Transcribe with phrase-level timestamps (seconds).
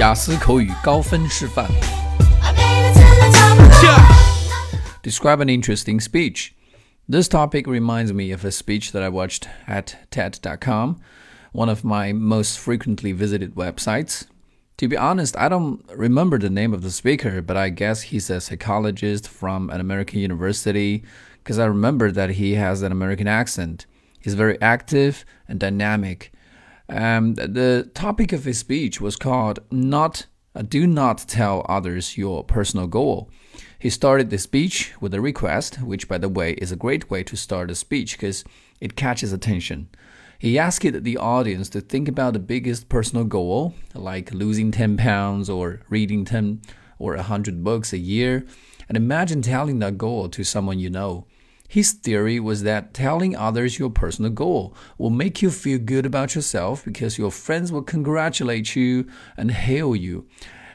[0.00, 1.66] 雅思口语高分示范。
[5.02, 6.52] Describe an interesting speech.
[7.08, 10.96] This topic reminds me of a speech that I watched at TED.com,
[11.52, 14.24] one of my most frequently visited websites.
[14.78, 18.28] To be honest, I don't remember the name of the speaker, but I guess he's
[18.28, 21.04] a psychologist from an American university
[21.42, 23.86] because I remember that he has an American accent.
[24.20, 26.32] He's very active and dynamic.
[26.91, 32.43] um, the topic of his speech was called "Not uh, Do Not Tell Others Your
[32.43, 33.29] Personal Goal."
[33.79, 37.23] He started the speech with a request, which, by the way, is a great way
[37.23, 38.43] to start a speech because
[38.81, 39.87] it catches attention.
[40.37, 45.49] He asked the audience to think about the biggest personal goal, like losing 10 pounds
[45.49, 46.61] or reading 10
[46.99, 48.45] or 100 books a year,
[48.89, 51.25] and imagine telling that goal to someone you know.
[51.71, 56.35] His theory was that telling others your personal goal will make you feel good about
[56.35, 59.07] yourself because your friends will congratulate you
[59.37, 60.27] and hail you.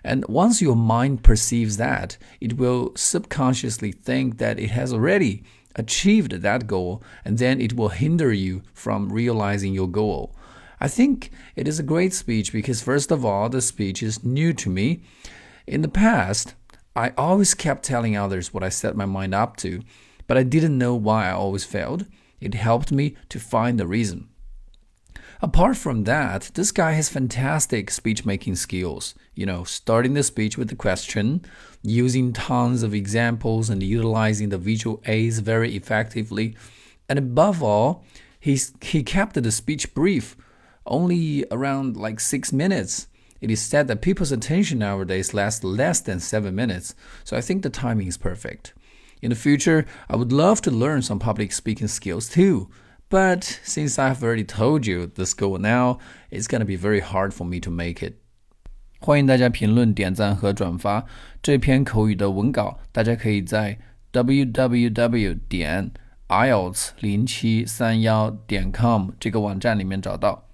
[0.02, 5.44] And once your mind perceives that, it will subconsciously think that it has already
[5.74, 10.34] achieved that goal, and then it will hinder you from realizing your goal.
[10.80, 14.54] I think it is a great speech because, first of all, the speech is new
[14.54, 15.02] to me.
[15.66, 16.54] In the past,
[16.94, 19.82] I always kept telling others what I set my mind up to,
[20.26, 22.06] but I didn't know why I always failed.
[22.40, 24.28] It helped me to find the reason.
[25.42, 29.14] Apart from that, this guy has fantastic speech making skills.
[29.34, 31.44] You know, starting the speech with a question,
[31.82, 36.56] using tons of examples, and utilizing the visual aids very effectively.
[37.08, 38.04] And above all,
[38.40, 40.36] he's, he kept the speech brief,
[40.86, 43.06] only around like six minutes.
[43.40, 47.62] It is said that people's attention nowadays lasts less than seven minutes, so I think
[47.62, 48.72] the timing is perfect.
[49.21, 52.69] In the future, I would love to learn some public speaking skills too.
[53.09, 55.99] But since I've already told you this goal now,
[56.31, 58.15] it's gonna be very hard for me to make it.
[58.99, 61.05] 欢迎大家评论、点赞和转发
[61.41, 63.79] 这篇口语的文稿，大家可以在
[64.13, 65.91] www 点
[66.27, 70.44] ielts 零七三幺点 com 这个网站里面找到。